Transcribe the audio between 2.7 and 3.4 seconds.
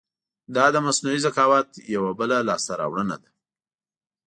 راوړنه ده.